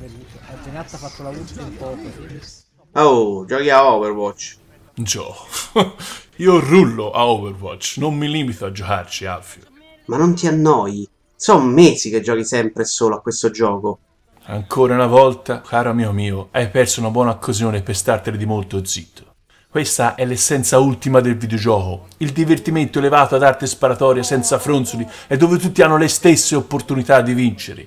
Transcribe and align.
Ha 0.00 0.62
Geniatta 0.62 0.94
ha 0.94 0.98
fatto 0.98 1.22
la 1.24 1.30
ultima 1.30 1.62
in 1.62 1.76
poco. 1.76 2.02
Oh, 2.92 3.44
giochi 3.44 3.68
a 3.68 3.84
Overwatch. 3.84 4.56
Gio, 4.94 5.34
io 6.36 6.60
rullo 6.60 7.10
a 7.10 7.26
Overwatch, 7.26 7.96
non 7.98 8.16
mi 8.16 8.28
limito 8.28 8.64
a 8.64 8.70
giocarci, 8.70 9.26
Alfio. 9.26 9.62
Ma 10.06 10.16
non 10.16 10.34
ti 10.34 10.46
annoi? 10.46 11.08
Sono 11.34 11.64
mesi 11.64 12.10
che 12.10 12.20
giochi 12.20 12.44
sempre 12.44 12.82
e 12.82 12.86
solo 12.86 13.16
a 13.16 13.20
questo 13.20 13.50
gioco. 13.50 13.98
Ancora 14.44 14.94
una 14.94 15.06
volta, 15.06 15.60
caro 15.60 15.90
amico 15.90 16.12
mio, 16.12 16.48
hai 16.52 16.68
perso 16.70 17.00
una 17.00 17.10
buona 17.10 17.30
occasione 17.30 17.82
per 17.82 17.96
startene 17.96 18.36
di 18.36 18.46
molto 18.46 18.84
zitto. 18.84 19.34
Questa 19.68 20.14
è 20.14 20.24
l'essenza 20.24 20.78
ultima 20.78 21.20
del 21.20 21.36
videogioco, 21.36 22.06
il 22.18 22.32
divertimento 22.32 22.98
elevato 22.98 23.34
ad 23.34 23.42
arte 23.42 23.66
sparatoria 23.66 24.22
senza 24.22 24.58
fronzoli 24.58 25.06
e 25.26 25.36
dove 25.36 25.58
tutti 25.58 25.82
hanno 25.82 25.98
le 25.98 26.08
stesse 26.08 26.56
opportunità 26.56 27.20
di 27.20 27.34
vincere. 27.34 27.86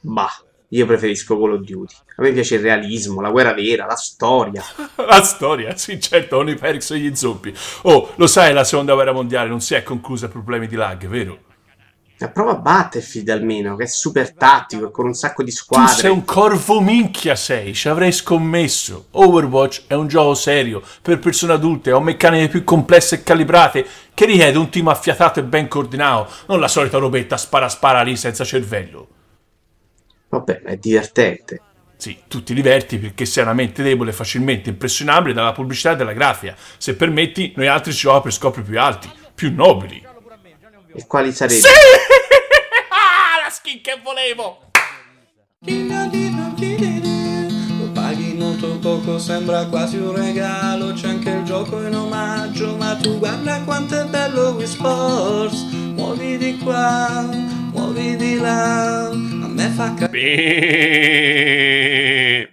Bah, 0.00 0.32
io 0.72 0.86
preferisco 0.86 1.38
Call 1.38 1.52
of 1.54 1.60
Duty. 1.60 1.94
A 2.16 2.22
me 2.22 2.32
piace 2.32 2.56
il 2.56 2.62
realismo, 2.62 3.20
la 3.20 3.30
guerra 3.30 3.52
vera, 3.52 3.86
la 3.86 3.96
storia. 3.96 4.62
La 4.96 5.22
storia, 5.22 5.76
sì 5.76 5.98
certo, 6.00 6.36
con 6.36 6.48
i 6.48 6.54
Perix 6.54 6.90
e 6.92 6.98
gli 6.98 7.14
zombie. 7.16 7.52
Oh, 7.82 8.12
lo 8.16 8.26
sai, 8.26 8.52
la 8.52 8.64
seconda 8.64 8.94
guerra 8.94 9.12
mondiale 9.12 9.48
non 9.48 9.60
si 9.60 9.74
è 9.74 9.82
conclusa 9.82 10.26
per 10.26 10.34
problemi 10.34 10.66
di 10.68 10.76
lag, 10.76 11.06
vero? 11.08 11.38
Ma 12.20 12.28
prova 12.28 12.54
Battlefield 12.56 13.30
almeno, 13.30 13.76
che 13.76 13.84
è 13.84 13.86
super 13.86 14.34
tattico 14.34 14.88
e 14.88 14.90
con 14.90 15.06
un 15.06 15.14
sacco 15.14 15.42
di 15.42 15.50
Tu 15.50 15.56
squadre. 15.56 15.94
sei 15.94 16.10
un 16.10 16.24
corvo 16.24 16.80
minchia 16.80 17.34
sei, 17.34 17.72
ci 17.72 17.88
avrei 17.88 18.12
scommesso. 18.12 19.06
Overwatch 19.12 19.84
è 19.86 19.94
un 19.94 20.06
gioco 20.06 20.34
serio, 20.34 20.82
per 21.00 21.18
persone 21.18 21.54
adulte, 21.54 21.90
ha 21.90 21.98
meccaniche 21.98 22.48
più 22.48 22.62
complesse 22.62 23.16
e 23.16 23.22
calibrate, 23.22 23.86
che 24.12 24.26
richiede 24.26 24.58
un 24.58 24.68
team 24.68 24.88
affiatato 24.88 25.40
e 25.40 25.44
ben 25.44 25.66
coordinato, 25.66 26.30
non 26.48 26.60
la 26.60 26.68
solita 26.68 26.98
robetta 26.98 27.38
spara 27.38 27.70
spara 27.70 28.02
lì 28.02 28.14
senza 28.16 28.44
cervello. 28.44 29.08
Vabbè, 30.30 30.62
è 30.62 30.76
divertente. 30.76 31.60
Sì, 31.96 32.16
tu 32.28 32.42
ti 32.42 32.54
diverti 32.54 32.98
perché 32.98 33.26
sei 33.26 33.42
una 33.42 33.52
mente 33.52 33.82
debole 33.82 34.10
e 34.10 34.14
facilmente 34.14 34.70
impressionabile 34.70 35.34
dalla 35.34 35.52
pubblicità 35.52 35.92
e 35.92 35.96
dalla 35.96 36.14
grafia. 36.14 36.56
Se 36.78 36.94
permetti, 36.94 37.52
noi 37.56 37.66
altri 37.66 37.92
ci 37.92 37.98
giochiamo 37.98 38.22
per 38.22 38.32
scopi 38.32 38.62
più 38.62 38.80
alti, 38.80 39.10
più 39.34 39.52
nobili. 39.54 40.02
E 40.94 41.06
quali 41.06 41.32
sarebbero? 41.32 41.74
Ah, 42.92 43.44
la 43.44 43.50
skin 43.50 43.80
che 43.82 44.00
volevo! 44.02 44.70
Lo 47.78 47.90
paghi 47.92 48.34
molto 48.34 48.78
poco, 48.78 49.18
sembra 49.18 49.66
quasi 49.66 49.96
un 49.96 50.16
regalo. 50.16 50.92
C'è 50.92 51.08
anche 51.08 51.30
il 51.30 51.44
gioco 51.44 51.80
in 51.82 51.94
omaggio. 51.94 52.76
Ma 52.76 52.96
tu 52.96 53.18
guarda 53.18 53.60
quanto 53.64 54.00
è 54.00 54.04
bello 54.06 54.52
Wii 54.52 54.66
Sports. 54.66 55.62
Muovi 55.70 56.38
di 56.38 56.58
qua, 56.58 57.28
muovi 57.72 58.16
di 58.16 58.36
là. 58.36 59.09
A 59.80 59.88
me 59.88 59.88
fa 59.88 59.94
capire. 59.94 60.20
Beh. 62.36 62.46